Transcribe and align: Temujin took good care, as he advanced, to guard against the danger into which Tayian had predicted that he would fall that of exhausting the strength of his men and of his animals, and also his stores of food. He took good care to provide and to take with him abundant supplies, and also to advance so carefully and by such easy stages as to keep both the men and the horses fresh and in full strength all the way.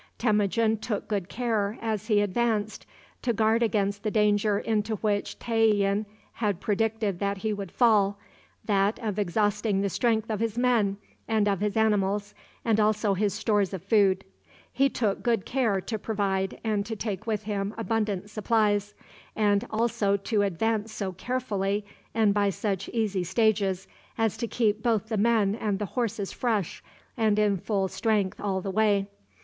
Temujin 0.17 0.77
took 0.79 1.07
good 1.07 1.29
care, 1.29 1.77
as 1.79 2.07
he 2.07 2.21
advanced, 2.21 2.87
to 3.21 3.33
guard 3.33 3.61
against 3.61 4.01
the 4.01 4.09
danger 4.09 4.57
into 4.57 4.95
which 4.95 5.37
Tayian 5.37 6.07
had 6.33 6.59
predicted 6.59 7.19
that 7.19 7.37
he 7.37 7.53
would 7.53 7.71
fall 7.71 8.17
that 8.65 8.97
of 8.97 9.19
exhausting 9.19 9.81
the 9.81 9.91
strength 9.91 10.31
of 10.31 10.39
his 10.39 10.57
men 10.57 10.97
and 11.27 11.47
of 11.47 11.59
his 11.59 11.77
animals, 11.77 12.33
and 12.65 12.79
also 12.79 13.13
his 13.13 13.35
stores 13.35 13.75
of 13.75 13.83
food. 13.83 14.25
He 14.73 14.89
took 14.89 15.21
good 15.21 15.45
care 15.45 15.79
to 15.79 15.99
provide 15.99 16.59
and 16.63 16.83
to 16.87 16.95
take 16.95 17.27
with 17.27 17.43
him 17.43 17.71
abundant 17.77 18.27
supplies, 18.31 18.95
and 19.35 19.67
also 19.69 20.17
to 20.17 20.41
advance 20.41 20.91
so 20.91 21.11
carefully 21.11 21.85
and 22.15 22.33
by 22.33 22.49
such 22.49 22.89
easy 22.89 23.23
stages 23.23 23.87
as 24.17 24.35
to 24.37 24.47
keep 24.47 24.81
both 24.81 25.09
the 25.09 25.17
men 25.17 25.53
and 25.53 25.77
the 25.77 25.85
horses 25.93 26.31
fresh 26.31 26.83
and 27.15 27.37
in 27.37 27.55
full 27.57 27.87
strength 27.87 28.41
all 28.41 28.61
the 28.61 28.71
way. 28.71 29.05